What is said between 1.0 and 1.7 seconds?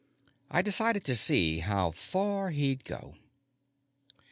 to see